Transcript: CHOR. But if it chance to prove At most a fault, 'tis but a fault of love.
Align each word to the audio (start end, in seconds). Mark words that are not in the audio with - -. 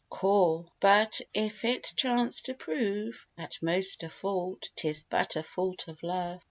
CHOR. 0.09 0.65
But 0.79 1.21
if 1.31 1.63
it 1.63 1.93
chance 1.95 2.41
to 2.49 2.55
prove 2.55 3.27
At 3.37 3.61
most 3.61 4.01
a 4.01 4.09
fault, 4.09 4.67
'tis 4.75 5.03
but 5.03 5.35
a 5.35 5.43
fault 5.43 5.87
of 5.87 6.01
love. 6.01 6.39